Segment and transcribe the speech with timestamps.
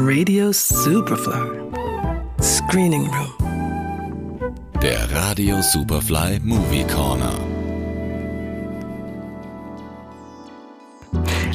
[0.00, 1.60] Radio Superfly.
[2.40, 4.54] Screening Room.
[4.80, 7.34] Der Radio Superfly Movie Corner.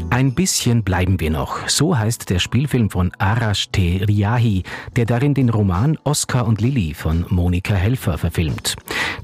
[0.09, 1.69] Ein bisschen bleiben wir noch.
[1.69, 4.03] So heißt der Spielfilm von Arash T.
[4.07, 4.63] Riahi,
[4.97, 8.75] der darin den Roman Oscar und Lilly von Monika Helfer verfilmt.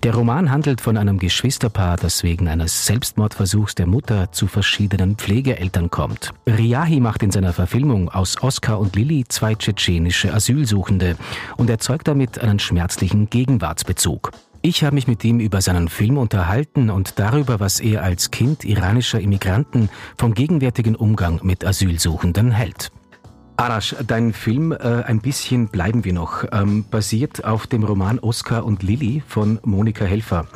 [0.04, 5.90] Der Roman handelt von einem Geschwisterpaar, das wegen eines Selbstmordversuchs der Mutter zu verschiedenen Pflegeeltern
[5.90, 6.32] kommt.
[6.48, 11.18] Riahi macht in seiner Verfilmung aus Oscar und Lilly zwei tschetschenische Asylsuchende
[11.58, 14.32] und erzeugt damit einen schmerzlichen Gegenwartsbezug.
[14.62, 18.64] Ich habe mich mit ihm über seinen Film unterhalten und darüber, was er als Kind
[18.64, 22.92] iranischer Immigranten vom gegenwärtigen Umgang mit Asylsuchenden hält.
[23.60, 28.64] Arash, dein Film äh, Ein bisschen bleiben wir noch, ähm, basiert auf dem Roman Oskar
[28.64, 30.48] und Lilly von Monika Helfer.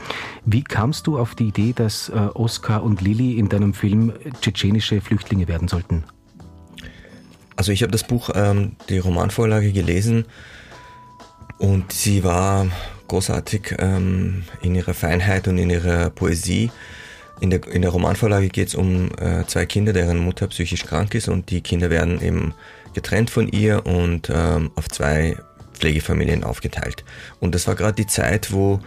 [0.45, 5.01] Wie kamst du auf die Idee, dass äh, Oskar und Lilly in deinem Film tschetschenische
[5.01, 6.05] Flüchtlinge werden sollten?
[7.57, 10.23] Also ich habe das Buch, ähm, die Romanvorlage gelesen
[11.57, 12.67] und sie war
[13.09, 16.71] großartig ähm, in ihrer Feinheit und in ihrer Poesie.
[17.41, 21.13] In der, in der Romanvorlage geht es um äh, zwei Kinder, deren Mutter psychisch krank
[21.15, 22.53] ist und die Kinder werden eben
[22.93, 25.37] getrennt von ihr und ähm, auf zwei
[25.73, 27.03] Pflegefamilien aufgeteilt.
[27.39, 28.79] Und das war gerade die Zeit, wo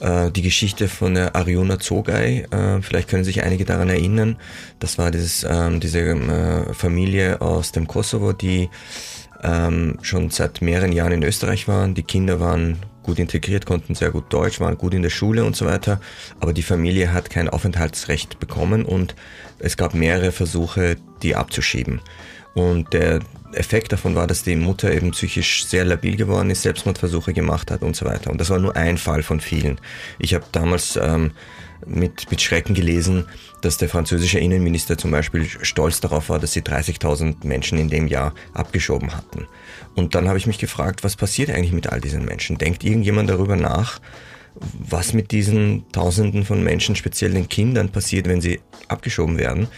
[0.00, 4.36] äh, die Geschichte von der Ariona Zogai, äh, vielleicht können sich einige daran erinnern,
[4.78, 8.68] das war dieses, ähm, diese äh, Familie aus dem Kosovo, die
[9.42, 11.94] ähm, schon seit mehreren Jahren in Österreich waren.
[11.94, 15.54] Die Kinder waren gut integriert, konnten sehr gut Deutsch, waren gut in der Schule und
[15.56, 16.00] so weiter.
[16.40, 19.14] Aber die Familie hat kein Aufenthaltsrecht bekommen und
[19.58, 22.00] es gab mehrere Versuche, die abzuschieben.
[22.56, 23.20] Und der
[23.52, 27.82] Effekt davon war, dass die Mutter eben psychisch sehr labil geworden ist, Selbstmordversuche gemacht hat
[27.82, 28.30] und so weiter.
[28.30, 29.78] Und das war nur ein Fall von vielen.
[30.18, 31.32] Ich habe damals ähm,
[31.86, 33.26] mit, mit Schrecken gelesen,
[33.60, 38.06] dass der französische Innenminister zum Beispiel stolz darauf war, dass sie 30.000 Menschen in dem
[38.08, 39.46] Jahr abgeschoben hatten.
[39.94, 42.56] Und dann habe ich mich gefragt, was passiert eigentlich mit all diesen Menschen?
[42.56, 44.00] Denkt irgendjemand darüber nach,
[44.54, 49.68] was mit diesen Tausenden von Menschen, speziell den Kindern, passiert, wenn sie abgeschoben werden?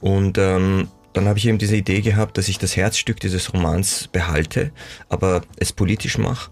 [0.00, 4.08] Und ähm, dann habe ich eben diese Idee gehabt, dass ich das Herzstück dieses Romans
[4.12, 4.70] behalte,
[5.08, 6.50] aber es politisch mache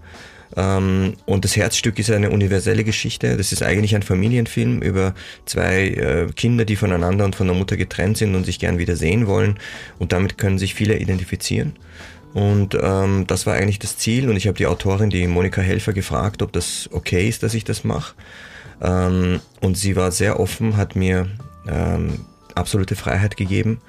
[0.57, 3.37] ähm, und das Herzstück ist eine universelle Geschichte.
[3.37, 5.15] Das ist eigentlich ein Familienfilm über
[5.47, 8.97] zwei äh, Kinder, die voneinander und von der Mutter getrennt sind und sich gern wieder
[8.97, 9.59] sehen wollen.
[9.99, 11.75] Und damit können sich viele identifizieren.
[12.35, 14.29] Und ähm, das war eigentlich das Ziel.
[14.29, 17.65] Und ich habe die Autorin, die Monika Helfer, gefragt, ob das okay ist, dass ich
[17.65, 18.15] das mache.
[18.83, 21.29] Ähm, und sie war sehr offen, hat mir
[21.69, 23.81] ähm, absolute Freiheit gegeben.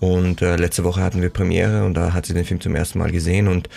[0.00, 2.98] Und äh, letzte Woche hatten wir Premiere und da hat sie den Film zum ersten
[2.98, 3.68] Mal gesehen und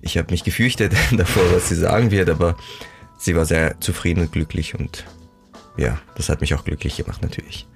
[0.00, 2.56] ich habe mich gefürchtet davor, was sie sagen wird, aber
[3.18, 5.04] sie war sehr zufrieden und glücklich und
[5.76, 7.66] ja, das hat mich auch glücklich gemacht natürlich.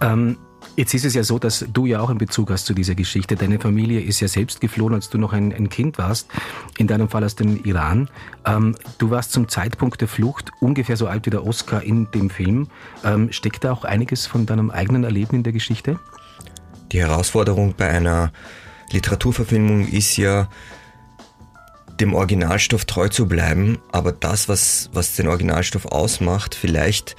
[0.00, 0.38] Ähm,
[0.76, 3.36] jetzt ist es ja so, dass du ja auch einen Bezug hast zu dieser Geschichte.
[3.36, 6.28] Deine Familie ist ja selbst geflohen, als du noch ein, ein Kind warst,
[6.78, 8.08] in deinem Fall aus dem Iran.
[8.46, 12.30] Ähm, du warst zum Zeitpunkt der Flucht ungefähr so alt wie der Oscar in dem
[12.30, 12.68] Film.
[13.04, 15.98] Ähm, steckt da auch einiges von deinem eigenen Erleben in der Geschichte?
[16.92, 18.32] Die Herausforderung bei einer
[18.90, 20.48] Literaturverfilmung ist ja,
[22.00, 27.16] dem Originalstoff treu zu bleiben, aber das, was, was den Originalstoff ausmacht, vielleicht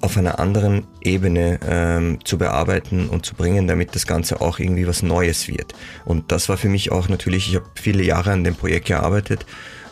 [0.00, 4.86] auf einer anderen Ebene ähm, zu bearbeiten und zu bringen, damit das Ganze auch irgendwie
[4.86, 5.74] was Neues wird.
[6.04, 9.46] Und das war für mich auch natürlich, ich habe viele Jahre an dem Projekt gearbeitet.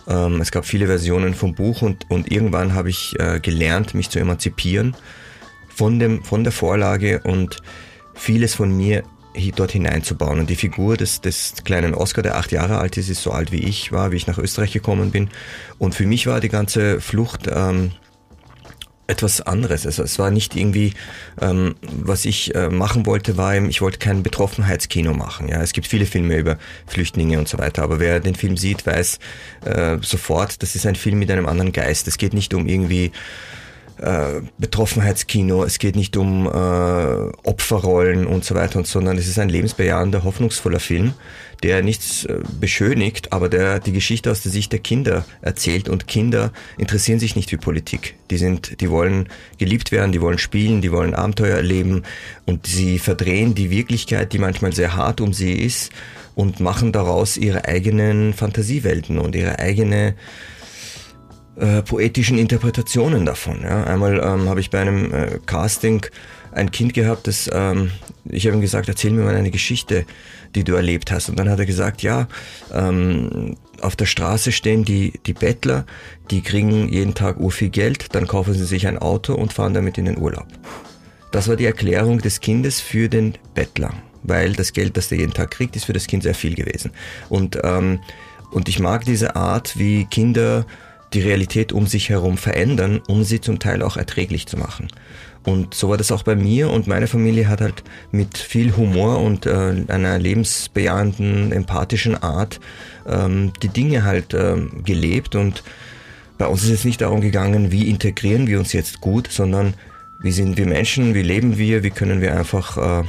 [0.09, 4.11] Ähm, es gab viele Versionen vom Buch und, und irgendwann habe ich äh, gelernt, mich
[4.11, 4.97] zu emanzipieren
[5.69, 7.63] von, dem, von der Vorlage und
[8.21, 9.03] vieles von mir
[9.57, 10.41] dort hineinzubauen.
[10.41, 13.53] Und die Figur des, des kleinen Oscar, der acht Jahre alt ist, ist so alt
[13.53, 15.31] wie ich war, wie ich nach Österreich gekommen bin.
[15.79, 17.93] Und für mich war die ganze Flucht ähm,
[19.07, 19.87] etwas anderes.
[19.87, 20.93] Also es war nicht irgendwie,
[21.41, 25.49] ähm, was ich äh, machen wollte, war, ich wollte kein Betroffenheitskino machen.
[25.49, 28.87] Ja, es gibt viele Filme über Flüchtlinge und so weiter, aber wer den Film sieht,
[28.87, 29.19] weiß
[29.65, 32.07] äh, sofort, das ist ein Film mit einem anderen Geist.
[32.09, 33.11] Es geht nicht um irgendwie
[34.00, 39.38] äh, Betroffenheitskino, es geht nicht um äh, Opferrollen und so weiter, und, sondern es ist
[39.38, 41.15] ein lebensbejahender, hoffnungsvoller Film,
[41.63, 46.07] der nichts äh, beschönigt, aber der die Geschichte aus der Sicht der Kinder erzählt und
[46.07, 48.16] Kinder interessieren sich nicht für Politik.
[48.30, 49.28] Die sind, die wollen
[49.59, 52.04] geliebt werden, die wollen spielen, die wollen Abenteuer erleben
[52.47, 55.92] und sie verdrehen die Wirklichkeit, die manchmal sehr hart um sie ist
[56.34, 60.15] und machen daraus ihre eigenen Fantasiewelten und ihre eigene
[61.60, 63.62] äh, poetischen Interpretationen davon.
[63.62, 63.84] Ja.
[63.84, 66.07] Einmal ähm, habe ich bei einem äh, Casting
[66.53, 67.92] ein Kind gehabt, das ähm,
[68.24, 70.04] ich habe ihm gesagt, erzähl mir mal eine Geschichte,
[70.54, 71.28] die du erlebt hast.
[71.28, 72.28] Und dann hat er gesagt, ja,
[72.72, 75.86] ähm, auf der Straße stehen die, die Bettler,
[76.30, 79.74] die kriegen jeden Tag ur viel Geld, dann kaufen sie sich ein Auto und fahren
[79.74, 80.47] damit in den Urlaub.
[81.33, 83.92] Das war die Erklärung des Kindes für den Bettler.
[84.22, 86.91] weil das Geld, das der jeden Tag kriegt, ist für das Kind sehr viel gewesen.
[87.28, 88.01] Und, ähm,
[88.51, 90.66] und ich mag diese Art, wie Kinder
[91.12, 94.89] die Realität um sich herum verändern, um sie zum Teil auch erträglich zu machen.
[95.42, 99.21] Und so war das auch bei mir und meine Familie hat halt mit viel Humor
[99.21, 102.60] und äh, einer lebensbejahenden, empathischen Art
[103.07, 105.62] ähm, die Dinge halt ähm, gelebt und
[106.36, 109.74] bei uns ist es nicht darum gegangen, wie integrieren wir uns jetzt gut, sondern
[110.21, 113.04] wie sind wir Menschen, wie leben wir, wie können wir einfach äh,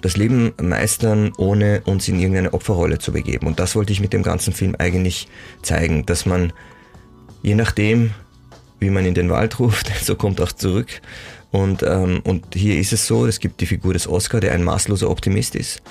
[0.00, 3.46] das Leben meistern, ohne uns in irgendeine Opferrolle zu begeben.
[3.46, 5.28] Und das wollte ich mit dem ganzen Film eigentlich
[5.62, 6.52] zeigen, dass man
[7.42, 8.10] je nachdem,
[8.80, 10.88] wie man in den Wald ruft, so kommt auch zurück.
[11.52, 14.64] Und, ähm, und hier ist es so, es gibt die Figur des Oscar, der ein
[14.64, 15.82] maßloser Optimist ist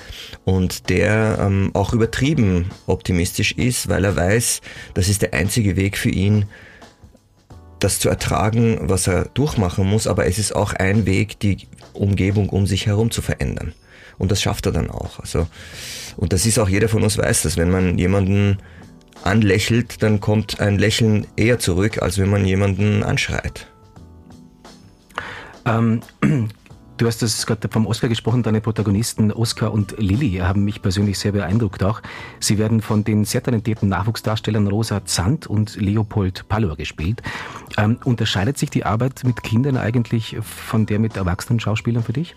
[0.44, 4.60] und der ähm, auch übertrieben optimistisch ist, weil er weiß,
[4.92, 6.44] das ist der einzige Weg für ihn,
[7.84, 12.48] das zu ertragen, was er durchmachen muss, aber es ist auch ein Weg, die Umgebung
[12.48, 13.74] um sich herum zu verändern.
[14.18, 15.20] Und das schafft er dann auch.
[15.20, 15.46] Also,
[16.16, 18.58] und das ist auch jeder von uns weiß, dass wenn man jemanden
[19.22, 23.66] anlächelt, dann kommt ein Lächeln eher zurück, als wenn man jemanden anschreit.
[25.66, 26.00] Ähm,
[26.96, 31.18] du hast das gerade vom Oscar gesprochen, deine Protagonisten Oscar und Lilly haben mich persönlich
[31.18, 32.00] sehr beeindruckt auch.
[32.40, 37.22] Sie werden von den sehr talentierten Nachwuchsdarstellern Rosa Zandt und Leopold Pallor gespielt.
[37.76, 42.36] Ähm, unterscheidet sich die Arbeit mit Kindern eigentlich von der mit erwachsenen Schauspielern für dich?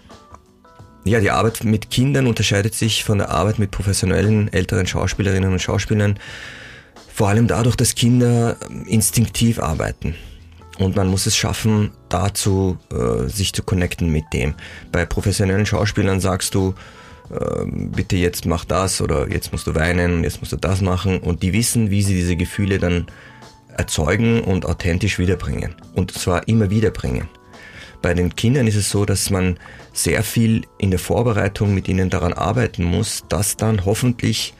[1.03, 5.61] Ja, die Arbeit mit Kindern unterscheidet sich von der Arbeit mit professionellen älteren Schauspielerinnen und
[5.61, 6.19] Schauspielern
[7.13, 10.15] vor allem dadurch, dass Kinder instinktiv arbeiten.
[10.79, 14.53] Und man muss es schaffen, dazu äh, sich zu connecten mit dem.
[14.91, 16.75] Bei professionellen Schauspielern sagst du,
[17.31, 21.19] äh, bitte jetzt mach das oder jetzt musst du weinen, jetzt musst du das machen.
[21.19, 23.07] Und die wissen, wie sie diese Gefühle dann
[23.75, 25.75] erzeugen und authentisch wiederbringen.
[25.95, 27.27] Und zwar immer wiederbringen.
[28.01, 29.57] Bei den Kindern ist es so, dass man
[29.93, 34.53] sehr viel in der Vorbereitung mit ihnen daran arbeiten muss, dass dann hoffentlich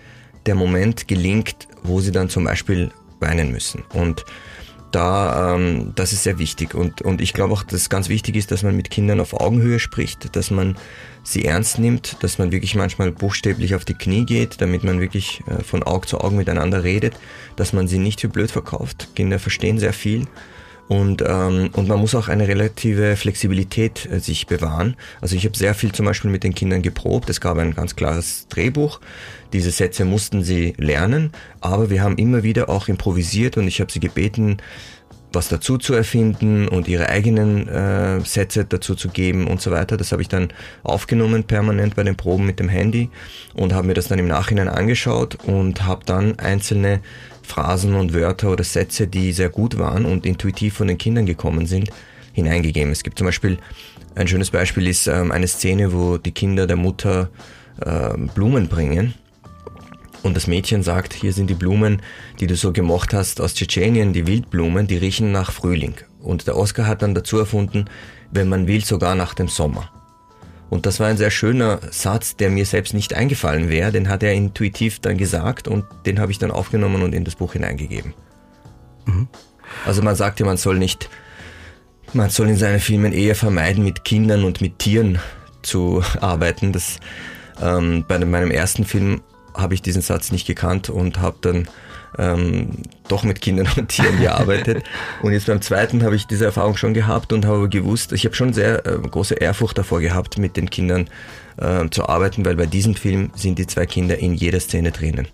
[0.48, 3.84] der Moment gelingt, wo sie dann zum Beispiel weinen müssen.
[3.94, 4.26] Und
[4.98, 6.74] da, ähm, das ist sehr wichtig.
[6.74, 9.80] Und, und ich glaube auch, dass ganz wichtig ist, dass man mit Kindern auf Augenhöhe
[9.80, 10.76] spricht, dass man
[11.22, 15.44] sie ernst nimmt, dass man wirklich manchmal buchstäblich auf die Knie geht, damit man wirklich
[15.48, 17.14] äh, von Auge zu Auge miteinander redet,
[17.56, 19.10] dass man sie nicht für blöd verkauft.
[19.16, 20.26] Kinder verstehen sehr viel
[20.88, 24.96] und, ähm, und man muss auch eine relative Flexibilität äh, sich bewahren.
[25.20, 27.30] Also ich habe sehr viel zum Beispiel mit den Kindern geprobt.
[27.30, 29.02] Es gab ein ganz klares Drehbuch.
[29.54, 31.32] Diese Sätze mussten sie lernen,
[31.62, 34.58] aber wir haben immer wieder auch improvisiert und ich habe sie gebeten,
[35.34, 39.98] was dazu zu erfinden und ihre eigenen äh, Sätze dazu zu geben und so weiter.
[39.98, 40.50] Das habe ich dann
[40.84, 43.10] aufgenommen permanent bei den Proben mit dem Handy
[43.54, 47.02] und habe mir das dann im Nachhinein angeschaut und habe dann einzelne
[47.48, 51.66] Phrasen und Wörter oder Sätze, die sehr gut waren und intuitiv von den Kindern gekommen
[51.66, 51.90] sind,
[52.34, 52.92] hineingegeben.
[52.92, 53.58] Es gibt zum Beispiel,
[54.16, 57.30] ein schönes Beispiel ist ähm, eine Szene, wo die Kinder der Mutter
[57.82, 59.14] äh, Blumen bringen
[60.24, 62.02] und das Mädchen sagt, hier sind die Blumen,
[62.40, 65.96] die du so gemocht hast aus Tschetschenien, die Wildblumen, die riechen nach Frühling.
[66.22, 67.86] Und der Oscar hat dann dazu erfunden,
[68.32, 69.90] wenn man will, sogar nach dem Sommer.
[70.70, 73.92] Und das war ein sehr schöner Satz, der mir selbst nicht eingefallen wäre.
[73.92, 77.36] Den hat er intuitiv dann gesagt und den habe ich dann aufgenommen und in das
[77.36, 78.14] Buch hineingegeben.
[79.06, 79.28] Mhm.
[79.86, 81.10] Also man sagt ja, man soll nicht,
[82.14, 85.20] man soll in seinen Filmen eher vermeiden, mit Kindern und mit Tieren
[85.62, 86.74] zu arbeiten.
[86.74, 86.98] Das,
[87.62, 89.22] ähm, bei meinem ersten Film
[89.54, 91.68] habe ich diesen Satz nicht gekannt und habe dann
[92.18, 92.70] ähm,
[93.08, 94.84] doch mit Kindern und Tieren gearbeitet.
[95.22, 98.36] und jetzt beim zweiten habe ich diese Erfahrung schon gehabt und habe gewusst, ich habe
[98.36, 101.08] schon sehr äh, große Ehrfurcht davor gehabt, mit den Kindern
[101.58, 105.28] äh, zu arbeiten, weil bei diesem Film sind die zwei Kinder in jeder Szene drinnen.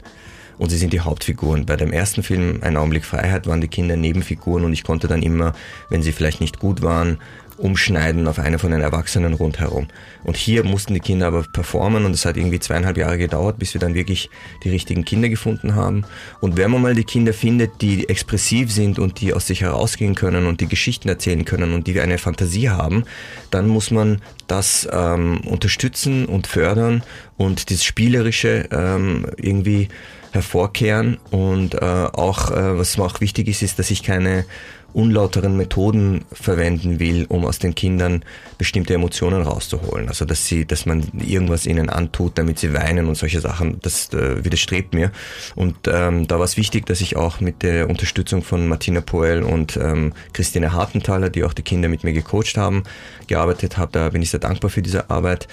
[0.60, 1.66] Und sie sind die Hauptfiguren.
[1.66, 5.24] Bei dem ersten Film, Ein Augenblick Freiheit, waren die Kinder Nebenfiguren und ich konnte dann
[5.24, 5.54] immer,
[5.90, 7.18] wenn sie vielleicht nicht gut waren,
[7.64, 9.88] umschneiden auf eine von den Erwachsenen rundherum.
[10.24, 13.74] Und hier mussten die Kinder aber performen und es hat irgendwie zweieinhalb Jahre gedauert, bis
[13.74, 14.30] wir dann wirklich
[14.64, 16.04] die richtigen Kinder gefunden haben.
[16.42, 20.14] Und wenn man mal die Kinder findet, die expressiv sind und die aus sich herausgehen
[20.14, 23.06] können und die Geschichten erzählen können und die eine Fantasie haben,
[23.50, 27.02] dann muss man das ähm, unterstützen und fördern
[27.38, 29.90] und das Spielerische ähm, irgendwie
[30.32, 31.18] hervorkehren.
[31.32, 34.46] Und äh, auch, äh, was auch wichtig ist, ist, dass ich keine
[34.94, 38.24] unlauteren Methoden verwenden will, um aus den Kindern
[38.58, 40.08] bestimmte Emotionen rauszuholen.
[40.08, 44.14] Also dass sie, dass man irgendwas ihnen antut, damit sie weinen und solche Sachen, das
[44.14, 45.12] äh, widerstrebt mir.
[45.56, 49.44] Und ähm, da war es wichtig, dass ich auch mit der Unterstützung von Martina Poel
[49.44, 52.84] und ähm, Christine Hartenthaler, die auch die Kinder mit mir gecoacht haben,
[53.28, 53.92] gearbeitet habe.
[53.92, 55.48] Da bin ich sehr dankbar für diese Arbeit.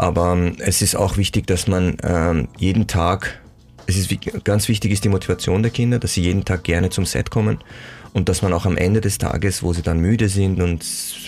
[0.00, 3.38] Aber ähm, es ist auch wichtig, dass man ähm, jeden Tag
[3.86, 7.04] es ist ganz wichtig ist die Motivation der Kinder, dass sie jeden Tag gerne zum
[7.04, 7.58] Set kommen
[8.14, 10.84] und dass man auch am Ende des Tages, wo sie dann müde sind und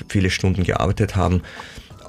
[0.08, 1.42] viele Stunden gearbeitet haben,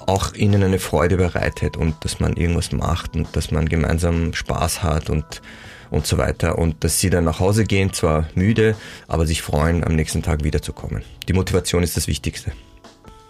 [0.05, 4.83] auch ihnen eine Freude bereitet und dass man irgendwas macht und dass man gemeinsam Spaß
[4.83, 5.41] hat und
[5.89, 6.57] und so weiter.
[6.57, 8.75] Und dass sie dann nach Hause gehen, zwar müde,
[9.07, 11.03] aber sich freuen, am nächsten Tag wiederzukommen.
[11.27, 12.53] Die Motivation ist das Wichtigste.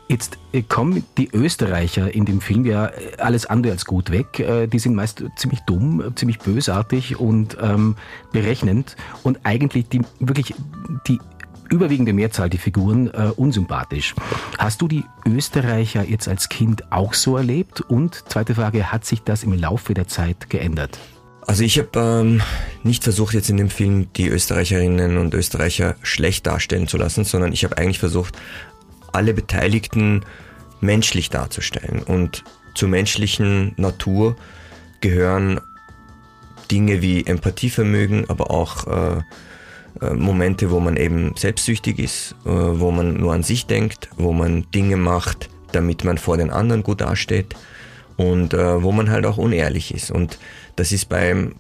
[0.09, 4.39] Jetzt äh, kommen die Österreicher in dem Film ja äh, alles andere als gut weg.
[4.39, 7.95] Äh, die sind meist ziemlich dumm, ziemlich bösartig und ähm,
[8.31, 10.53] berechnend und eigentlich die wirklich
[11.07, 11.19] die
[11.69, 14.13] überwiegende Mehrzahl die Figuren äh, unsympathisch.
[14.57, 17.81] Hast du die Österreicher jetzt als Kind auch so erlebt?
[17.81, 20.99] Und zweite Frage, hat sich das im Laufe der Zeit geändert?
[21.45, 22.41] Also ich habe ähm,
[22.83, 27.51] nicht versucht jetzt in dem Film die Österreicherinnen und Österreicher schlecht darstellen zu lassen, sondern
[27.51, 28.37] ich habe eigentlich versucht,
[29.13, 30.21] alle Beteiligten
[30.81, 32.03] menschlich darzustellen.
[32.03, 32.43] Und
[32.75, 34.35] zur menschlichen Natur
[35.01, 35.59] gehören
[36.71, 39.21] Dinge wie Empathievermögen, aber auch äh,
[40.01, 44.33] äh, Momente, wo man eben selbstsüchtig ist, äh, wo man nur an sich denkt, wo
[44.33, 47.55] man Dinge macht, damit man vor den anderen gut dasteht
[48.17, 50.11] und äh, wo man halt auch unehrlich ist.
[50.11, 50.39] Und
[50.75, 51.53] das ist beim,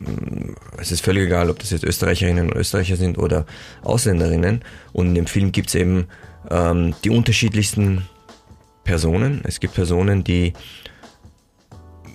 [0.77, 3.45] es ist völlig egal, ob das jetzt Österreicherinnen und Österreicher sind oder
[3.83, 4.63] Ausländerinnen.
[4.91, 6.07] Und in dem Film gibt es eben
[6.49, 8.07] ähm, die unterschiedlichsten
[8.83, 9.41] Personen.
[9.45, 10.53] Es gibt Personen, die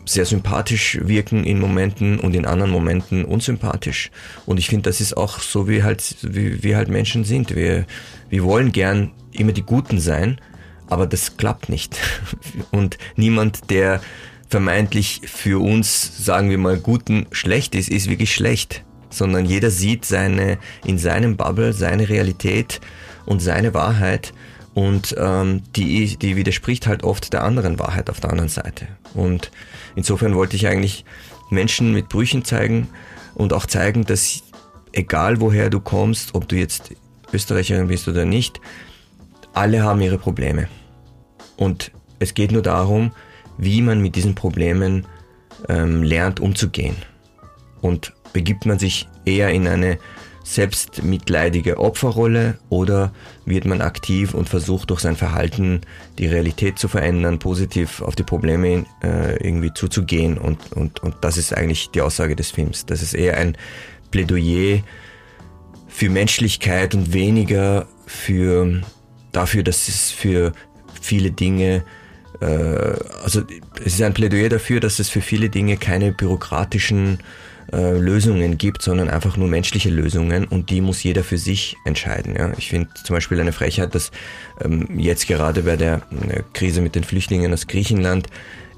[0.09, 4.11] sehr sympathisch wirken in Momenten und in anderen Momenten unsympathisch.
[4.47, 7.55] Und ich finde, das ist auch so, wie halt, wie, wie halt Menschen sind.
[7.55, 7.87] Wir,
[8.31, 10.41] wir wollen gern immer die Guten sein,
[10.89, 11.99] aber das klappt nicht.
[12.71, 14.01] Und niemand, der
[14.49, 18.85] vermeintlich für uns, sagen wir mal, Guten schlecht ist, ist wirklich schlecht.
[19.11, 22.81] Sondern jeder sieht seine, in seinem Bubble seine Realität
[23.29, 24.33] und seine Wahrheit
[24.73, 28.89] und ähm, die, die widerspricht halt oft der anderen Wahrheit auf der anderen Seite.
[29.13, 29.51] Und
[29.97, 31.05] insofern wollte ich eigentlich
[31.51, 32.89] Menschen mit Brüchen zeigen
[33.35, 34.43] und auch zeigen, dass
[34.93, 36.95] egal woher du kommst, ob du jetzt
[37.33, 38.61] Österreicherin bist oder nicht,
[39.53, 40.69] alle haben ihre Probleme.
[41.57, 43.13] Und es geht nur darum,
[43.59, 45.07] wie man mit diesen Problemen
[45.69, 46.97] ähm, lernt umzugehen.
[47.83, 49.99] Und begibt man sich eher in eine
[50.49, 53.13] selbstmitleidige Opferrolle oder
[53.45, 55.83] wird man aktiv und versucht durch sein Verhalten
[56.19, 61.37] die Realität zu verändern, positiv auf die Probleme äh, irgendwie zuzugehen und, und, und das
[61.37, 62.87] ist eigentlich die Aussage des Films.
[62.87, 63.59] Das ist eher ein
[64.11, 64.81] Plädoyer
[65.87, 68.81] für Menschlichkeit und weniger für
[69.33, 70.53] dafür, dass es für
[70.99, 71.85] viele Dinge
[72.41, 72.47] äh,
[73.23, 73.43] also
[73.85, 77.19] es ist ein Plädoyer dafür, dass es für viele Dinge keine bürokratischen
[77.73, 82.35] äh, Lösungen gibt, sondern einfach nur menschliche Lösungen und die muss jeder für sich entscheiden.
[82.37, 82.53] Ja.
[82.57, 84.11] Ich finde zum Beispiel eine Frechheit, dass
[84.63, 88.29] ähm, jetzt gerade bei der äh, Krise mit den Flüchtlingen aus Griechenland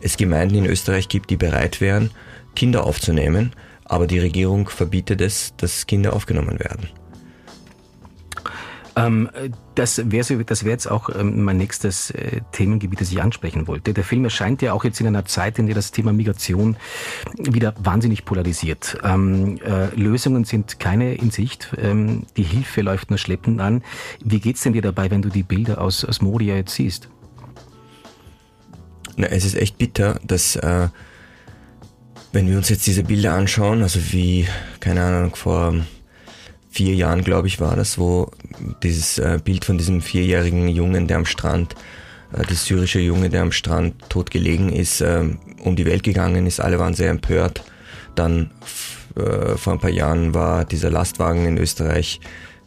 [0.01, 2.11] es Gemeinden in Österreich gibt, die bereit wären,
[2.57, 3.53] Kinder aufzunehmen,
[3.85, 6.89] aber die Regierung verbietet es, dass Kinder aufgenommen werden.
[9.07, 9.31] Ähm,
[9.75, 13.67] das wäre so, das wär jetzt auch ähm, mein nächstes äh, Themengebiet, das ich ansprechen
[13.67, 13.95] wollte.
[13.95, 16.77] Der Film erscheint ja auch jetzt in einer Zeit, in der das Thema Migration
[17.39, 18.99] wieder wahnsinnig polarisiert.
[19.03, 21.75] Ähm, äh, Lösungen sind keine in Sicht.
[21.79, 23.83] Ähm, die Hilfe läuft nur schleppend an.
[24.25, 27.09] Wie geht's denn dir dabei, wenn du die Bilder aus, aus Moria jetzt siehst?
[29.17, 30.89] Na, es ist echt bitter, dass äh,
[32.33, 34.47] wenn wir uns jetzt diese Bilder anschauen, also wie,
[34.79, 35.75] keine Ahnung, vor
[36.71, 38.31] vier Jahren, glaube ich, war das, wo
[38.83, 41.75] dieses äh, Bild von diesem vierjährigen Jungen, der am Strand,
[42.33, 45.25] äh, das syrische Junge, der am Strand tot gelegen ist, äh,
[45.63, 46.61] um die Welt gegangen ist.
[46.61, 47.65] Alle waren sehr empört.
[48.15, 48.51] Dann
[49.17, 52.21] äh, vor ein paar Jahren war dieser Lastwagen in Österreich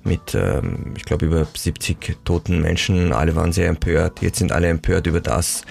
[0.03, 3.13] mit, ähm, ich glaube, über 70 toten Menschen.
[3.13, 4.21] Alle waren sehr empört.
[4.21, 5.63] Jetzt sind alle empört über das.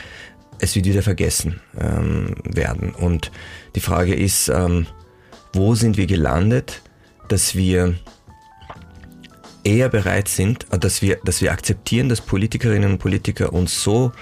[0.59, 2.95] Es wird wieder vergessen ähm, werden.
[2.95, 3.31] Und
[3.75, 4.87] die Frage ist, ähm,
[5.53, 6.81] wo sind wir gelandet,
[7.29, 7.95] dass wir
[9.64, 14.12] eher bereit sind, dass wir, dass wir akzeptieren, dass Politikerinnen und Politiker uns so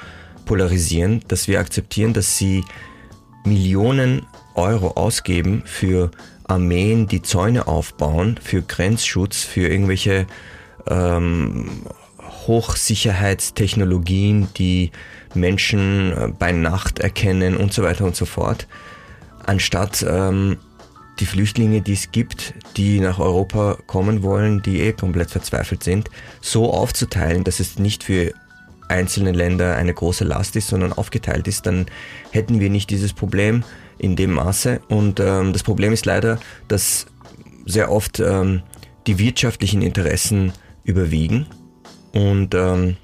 [0.44, 2.64] polarisieren, dass wir akzeptieren, dass sie
[3.44, 6.10] Millionen Euro ausgeben für
[6.44, 10.26] Armeen, die Zäune aufbauen, für Grenzschutz, für irgendwelche
[10.88, 11.82] ähm,
[12.46, 14.90] Hochsicherheitstechnologien, die
[15.34, 18.66] Menschen äh, bei Nacht erkennen und so weiter und so fort,
[19.46, 20.58] anstatt ähm,
[21.20, 26.08] die Flüchtlinge, die es gibt, die nach Europa kommen wollen, die eh komplett verzweifelt sind,
[26.40, 28.32] so aufzuteilen, dass es nicht für
[28.88, 31.86] einzelne Länder eine große Last ist, sondern aufgeteilt ist, dann
[32.32, 33.62] hätten wir nicht dieses Problem
[33.98, 34.80] in dem Maße.
[34.88, 37.06] Und ähm, das Problem ist leider, dass
[37.66, 38.62] sehr oft ähm,
[39.06, 41.46] die wirtschaftlichen Interessen überwiegen.
[42.12, 42.96] Und ähm,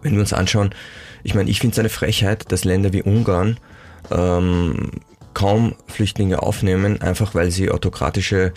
[0.00, 0.74] wenn wir uns anschauen,
[1.22, 3.58] ich meine, ich finde es eine Frechheit, dass Länder wie Ungarn
[4.10, 4.90] ähm,
[5.34, 8.52] kaum Flüchtlinge aufnehmen, einfach weil sie autokratische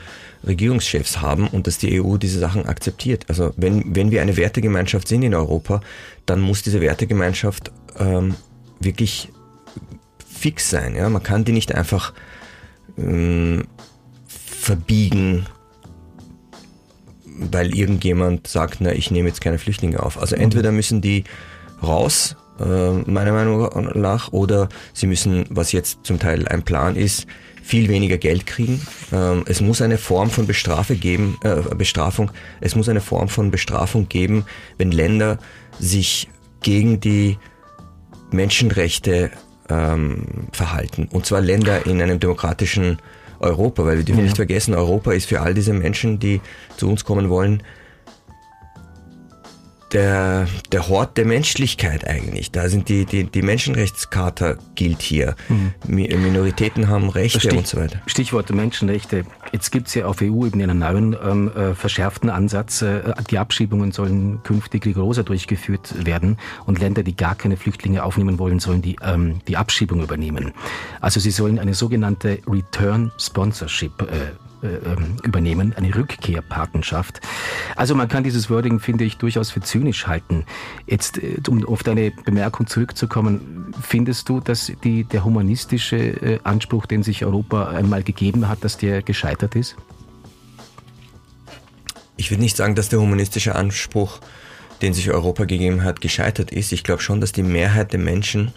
[0.45, 3.25] Regierungschefs haben und dass die EU diese Sachen akzeptiert.
[3.27, 5.81] Also wenn, wenn wir eine Wertegemeinschaft sind in Europa,
[6.25, 8.35] dann muss diese Wertegemeinschaft ähm,
[8.79, 9.29] wirklich
[10.27, 10.95] fix sein.
[10.95, 11.09] Ja?
[11.09, 12.13] Man kann die nicht einfach
[12.97, 13.65] ähm,
[14.27, 15.45] verbiegen,
[17.25, 20.19] weil irgendjemand sagt, na, ich nehme jetzt keine Flüchtlinge auf.
[20.19, 21.25] Also entweder müssen die
[21.83, 23.69] raus, äh, meiner Meinung
[23.99, 27.27] nach, oder sie müssen, was jetzt zum Teil ein Plan ist,
[27.61, 28.79] viel weniger Geld kriegen.
[29.11, 32.31] Ähm, es muss eine Form von Bestrafe geben, äh, Bestrafung.
[32.61, 34.45] Es muss eine Form von Bestrafung geben,
[34.77, 35.39] wenn Länder
[35.79, 36.29] sich
[36.61, 37.37] gegen die
[38.31, 39.31] Menschenrechte
[39.69, 41.09] ähm, verhalten.
[41.11, 42.99] Und zwar Länder in einem demokratischen
[43.39, 44.25] Europa, weil wir dürfen ja.
[44.25, 46.41] nicht vergessen, Europa ist für all diese Menschen, die
[46.77, 47.63] zu uns kommen wollen,
[49.95, 52.51] der, der Hort der Menschlichkeit eigentlich.
[52.51, 55.35] Da sind die, die, die Menschenrechtscharta gilt hier.
[55.47, 55.71] Mhm.
[55.87, 58.01] Minoritäten haben Rechte Stich, und so weiter.
[58.05, 59.23] Stichwort Menschenrechte.
[59.53, 62.81] Jetzt gibt es ja auf EU-Ebene einen neuen ähm, äh, verschärften Ansatz.
[62.81, 68.37] Äh, die Abschiebungen sollen künftig rigoroser durchgeführt werden und Länder, die gar keine Flüchtlinge aufnehmen
[68.37, 70.51] wollen, sollen die, ähm, die Abschiebung übernehmen.
[70.99, 74.44] Also sie sollen eine sogenannte Return Sponsorship äh,
[75.23, 77.21] übernehmen, eine Rückkehrpatenschaft.
[77.75, 80.45] Also man kann dieses Wording, finde ich, durchaus für zynisch halten.
[80.87, 86.85] Jetzt, äh, um auf deine Bemerkung zurückzukommen, findest du, dass die, der humanistische äh, Anspruch,
[86.85, 89.75] den sich Europa einmal gegeben hat, dass der gescheitert ist?
[92.17, 94.19] Ich würde nicht sagen, dass der humanistische Anspruch,
[94.81, 96.71] den sich Europa gegeben hat, gescheitert ist.
[96.71, 98.53] Ich glaube schon, dass die Mehrheit der Menschen,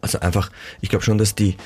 [0.00, 1.56] also einfach, ich glaube schon, dass die,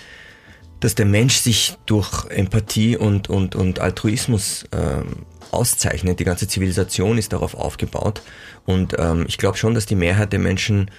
[0.83, 6.19] dass der Mensch sich durch Empathie und, und, und Altruismus ähm, auszeichnet.
[6.19, 8.21] Die ganze Zivilisation ist darauf aufgebaut.
[8.65, 10.91] Und ähm, ich glaube schon, dass die Mehrheit der Menschen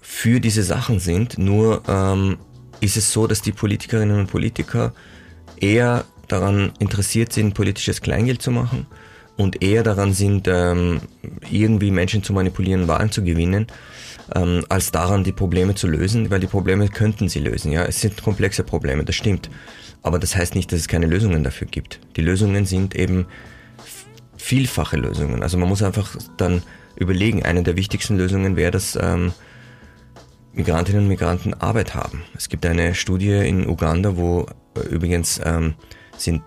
[0.00, 1.36] für diese Sachen sind.
[1.36, 2.38] Nur ähm,
[2.80, 4.94] ist es so, dass die Politikerinnen und Politiker
[5.60, 8.86] eher daran interessiert sind, politisches Kleingeld zu machen
[9.36, 11.00] und eher daran sind, ähm,
[11.50, 13.66] irgendwie Menschen zu manipulieren, Wahlen zu gewinnen,
[14.34, 17.72] ähm, als daran, die Probleme zu lösen, weil die Probleme könnten sie lösen.
[17.72, 19.50] Ja, es sind komplexe Probleme, das stimmt.
[20.02, 22.00] Aber das heißt nicht, dass es keine Lösungen dafür gibt.
[22.16, 23.26] Die Lösungen sind eben
[24.36, 25.42] vielfache Lösungen.
[25.42, 26.62] Also man muss einfach dann
[26.96, 29.32] überlegen, eine der wichtigsten Lösungen wäre, dass ähm,
[30.52, 32.22] Migrantinnen und Migranten Arbeit haben.
[32.36, 35.74] Es gibt eine Studie in Uganda, wo äh, übrigens ähm,
[36.16, 36.42] sind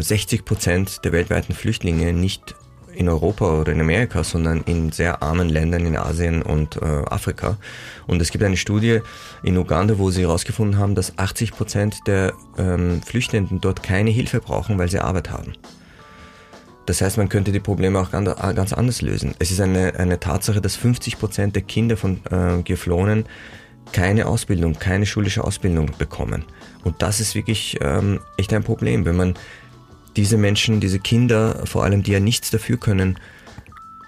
[0.00, 2.54] 60 äh, Prozent der weltweiten Flüchtlinge nicht
[2.94, 7.56] in Europa oder in Amerika, sondern in sehr armen Ländern in Asien und äh, Afrika.
[8.06, 9.00] Und es gibt eine Studie
[9.42, 14.40] in Uganda, wo sie herausgefunden haben, dass 80 Prozent der ähm, Flüchtenden dort keine Hilfe
[14.40, 15.52] brauchen, weil sie Arbeit haben.
[16.86, 19.34] Das heißt, man könnte die Probleme auch ganz, ganz anders lösen.
[19.38, 23.26] Es ist eine, eine Tatsache, dass 50 Prozent der Kinder von äh, Geflohenen
[23.92, 26.44] keine Ausbildung, keine schulische Ausbildung bekommen.
[26.84, 29.34] Und das ist wirklich ähm, echt ein Problem, wenn man
[30.16, 33.18] diese Menschen, diese Kinder, vor allem die ja nichts dafür können,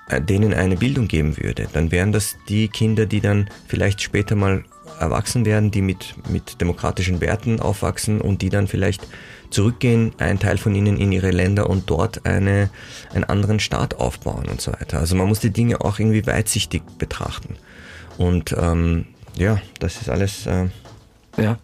[0.08, 4.36] äh, denen eine Bildung geben würde, dann wären das die Kinder, die dann vielleicht später
[4.36, 4.64] mal
[4.98, 9.06] erwachsen werden, die mit, mit demokratischen Werten aufwachsen und die dann vielleicht
[9.50, 12.70] zurückgehen, ein Teil von ihnen in ihre Länder und dort eine,
[13.12, 14.98] einen anderen Staat aufbauen und so weiter.
[14.98, 17.56] Also man muss die Dinge auch irgendwie weitsichtig betrachten.
[18.18, 19.06] Und ähm,
[19.36, 20.46] ja, das ist alles.
[20.46, 20.68] Äh,
[21.36, 21.58] ja.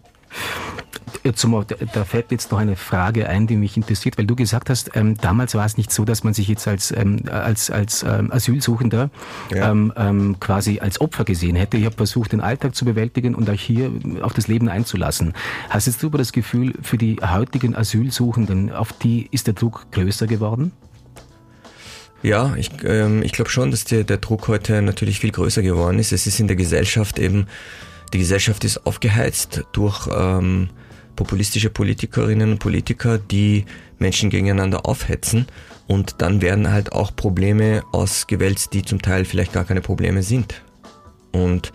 [1.35, 4.91] Zum, da fällt jetzt noch eine Frage ein, die mich interessiert, weil du gesagt hast,
[4.95, 8.31] ähm, damals war es nicht so, dass man sich jetzt als, ähm, als, als ähm,
[8.31, 9.09] Asylsuchender
[9.53, 9.69] ja.
[9.69, 11.77] Ähm, ähm, quasi als Opfer gesehen hätte.
[11.77, 15.33] Ich habe versucht, den Alltag zu bewältigen und auch hier auf das Leben einzulassen.
[15.69, 20.25] Hast du aber das Gefühl, für die heutigen Asylsuchenden, auf die ist der Druck größer
[20.25, 20.71] geworden?
[22.21, 25.99] Ja, ich, ähm, ich glaube schon, dass der, der Druck heute natürlich viel größer geworden
[25.99, 26.11] ist.
[26.11, 27.47] Es ist in der Gesellschaft eben,
[28.09, 30.69] die Gesellschaft ist aufgeheizt durch ähm,
[31.15, 33.65] populistische Politikerinnen und Politiker, die
[33.97, 35.47] Menschen gegeneinander aufhetzen
[35.87, 40.61] und dann werden halt auch Probleme ausgewälzt, die zum Teil vielleicht gar keine Probleme sind.
[41.31, 41.73] Und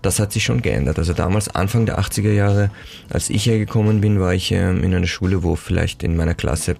[0.00, 0.98] das hat sich schon geändert.
[0.98, 2.70] Also damals, Anfang der 80er Jahre,
[3.08, 6.76] als ich hergekommen bin, war ich ähm, in einer Schule, wo vielleicht in meiner Klasse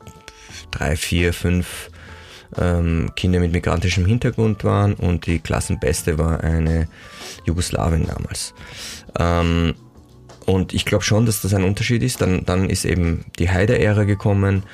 [0.71, 1.91] drei, vier, fünf
[2.59, 6.89] ähm, Kinder mit migrantischem Hintergrund waren und die Klassenbeste war eine
[7.45, 8.55] Jugoslawin damals.
[9.19, 9.75] Ähm,
[10.47, 12.21] und ich glaube schon, dass das ein Unterschied ist.
[12.21, 14.65] Dann, dann ist eben die Heide-Ära gekommen,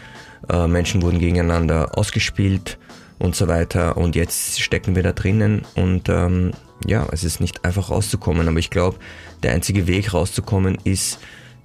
[0.49, 2.79] äh, Menschen wurden gegeneinander ausgespielt
[3.19, 3.97] und so weiter.
[3.97, 6.53] Und jetzt stecken wir da drinnen und ähm,
[6.87, 8.49] ja, es ist nicht einfach rauszukommen.
[8.49, 8.99] Aber ich glaube,
[9.43, 11.19] der einzige Weg rauszukommen ist,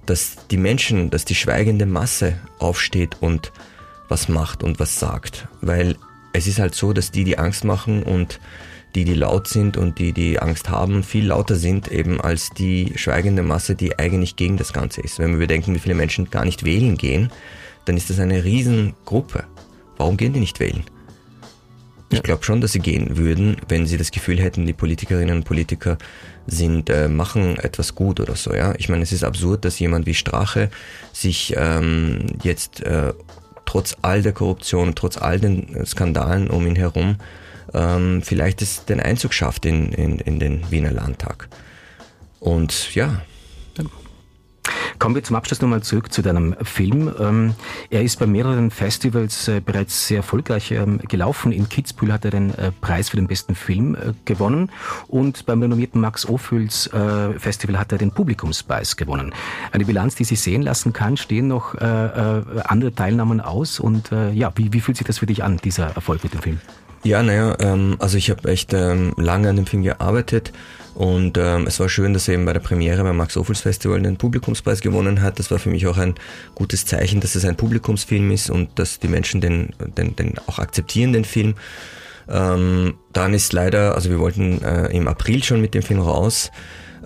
[0.06, 3.52] dass die Menschen, dass die schweigende Masse aufsteht und
[4.08, 5.48] was macht und was sagt.
[5.60, 5.96] Weil
[6.32, 8.40] es ist halt so, dass die, die Angst machen und
[8.94, 12.92] die, die laut sind und die, die Angst haben, viel lauter sind eben als die
[12.96, 15.18] schweigende Masse, die eigentlich gegen das Ganze ist.
[15.18, 17.30] Wenn wir bedenken, wie viele Menschen gar nicht wählen gehen,
[17.86, 19.44] dann ist das eine Riesengruppe.
[19.96, 20.84] Warum gehen die nicht wählen?
[22.10, 25.44] Ich glaube schon, dass sie gehen würden, wenn sie das Gefühl hätten, die Politikerinnen und
[25.44, 25.98] Politiker
[26.46, 28.54] sind, äh, machen etwas gut oder so.
[28.54, 30.70] Ja, ich meine, es ist absurd, dass jemand wie Strache
[31.12, 33.12] sich ähm, jetzt äh,
[33.74, 37.16] trotz all der Korruption, trotz all den Skandalen um ihn herum,
[37.72, 41.48] ähm, vielleicht es den Einzug schafft in, in, in den Wiener Landtag.
[42.38, 43.22] Und ja,
[44.98, 47.12] Kommen wir zum Abschluss nochmal zurück zu deinem Film.
[47.18, 47.54] Ähm,
[47.90, 51.52] er ist bei mehreren Festivals äh, bereits sehr erfolgreich ähm, gelaufen.
[51.52, 54.70] In Kitzbühel hat er den äh, Preis für den besten Film äh, gewonnen
[55.08, 56.90] und beim renommierten Max Ophüls
[57.38, 59.34] Festival hat er den Publikumspreis gewonnen.
[59.72, 64.72] Eine Bilanz, die sich sehen lassen kann, stehen noch andere Teilnahmen aus und ja, wie,
[64.72, 66.60] wie fühlt sich das für dich an, dieser Erfolg mit dem Film?
[67.04, 70.52] Ja, naja, ähm, also ich habe echt lange an dem Film gearbeitet
[70.94, 74.00] und ähm, es war schön, dass er eben bei der Premiere beim Max Ophüls Festival
[74.00, 75.38] den Publikumspreis gewonnen hat.
[75.38, 76.14] Das war für mich auch ein
[76.54, 80.58] gutes Zeichen, dass es ein Publikumsfilm ist und dass die Menschen den, den, den auch
[80.58, 81.56] akzeptieren, den Film.
[82.28, 86.52] Ähm, dann ist leider, also wir wollten äh, im April schon mit dem Film raus.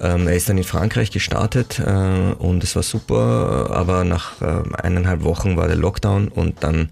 [0.01, 4.63] Ähm, er ist dann in Frankreich gestartet äh, und es war super, aber nach äh,
[4.81, 6.91] eineinhalb Wochen war der Lockdown und dann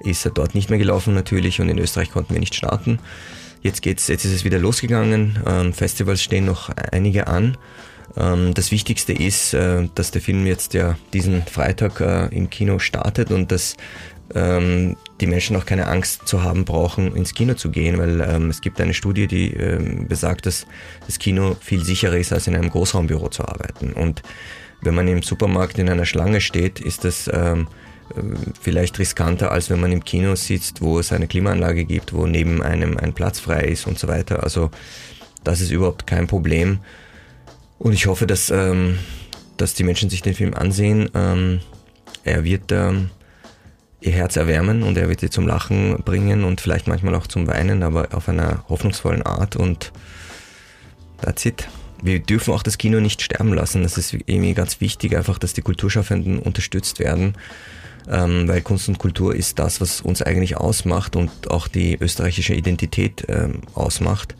[0.00, 2.98] ist er dort nicht mehr gelaufen natürlich und in Österreich konnten wir nicht starten.
[3.62, 5.38] Jetzt geht's, jetzt ist es wieder losgegangen.
[5.46, 7.56] Ähm, Festivals stehen noch einige an.
[8.16, 12.78] Ähm, das Wichtigste ist, äh, dass der Film jetzt ja diesen Freitag äh, im Kino
[12.78, 13.76] startet und dass
[14.34, 18.50] ähm, die Menschen auch keine Angst zu haben brauchen, ins Kino zu gehen, weil ähm,
[18.50, 20.66] es gibt eine Studie, die ähm, besagt, dass
[21.06, 23.92] das Kino viel sicherer ist, als in einem Großraumbüro zu arbeiten.
[23.92, 24.22] Und
[24.82, 27.87] wenn man im Supermarkt in einer Schlange steht, ist das ähm, äh,
[28.60, 32.62] vielleicht riskanter, als wenn man im Kino sitzt, wo es eine Klimaanlage gibt, wo neben
[32.62, 34.42] einem ein Platz frei ist und so weiter.
[34.42, 34.70] Also
[35.44, 36.80] das ist überhaupt kein Problem.
[37.78, 38.98] Und ich hoffe, dass, ähm,
[39.56, 41.10] dass die Menschen sich den Film ansehen.
[41.14, 41.60] Ähm,
[42.24, 43.10] er wird ähm,
[44.00, 47.46] ihr Herz erwärmen und er wird sie zum Lachen bringen und vielleicht manchmal auch zum
[47.46, 49.92] Weinen, aber auf einer hoffnungsvollen Art und
[51.20, 51.68] that's it.
[52.00, 53.82] Wir dürfen auch das Kino nicht sterben lassen.
[53.82, 57.34] Das ist irgendwie ganz wichtig, einfach, dass die Kulturschaffenden unterstützt werden
[58.10, 62.54] ähm, weil Kunst und Kultur ist das, was uns eigentlich ausmacht und auch die österreichische
[62.54, 64.34] Identität ähm, ausmacht,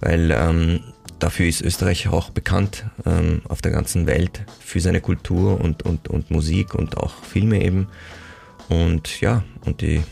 [0.00, 0.80] weil ähm,
[1.18, 6.08] dafür ist Österreich auch bekannt ähm, auf der ganzen Welt für seine Kultur und, und,
[6.08, 7.88] und Musik und auch Filme eben.
[8.68, 10.02] Und ja, und die,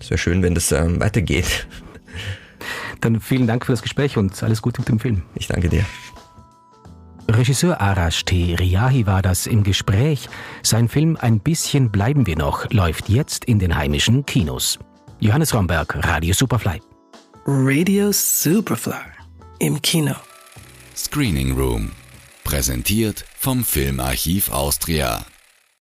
[0.00, 1.66] es wäre schön, wenn das ähm, weitergeht.
[3.00, 5.22] Dann vielen Dank für das Gespräch und alles Gute mit dem Film.
[5.34, 5.84] Ich danke dir.
[7.30, 8.56] Regisseur Arash T.
[8.58, 10.28] Riyahi war das im Gespräch.
[10.62, 14.78] Sein Film Ein bisschen bleiben wir noch läuft jetzt in den heimischen Kinos.
[15.20, 16.80] Johannes Romberg, Radio Superfly.
[17.46, 18.94] Radio Superfly
[19.60, 20.14] im Kino.
[20.96, 21.92] Screening Room.
[22.42, 25.24] Präsentiert vom Filmarchiv Austria.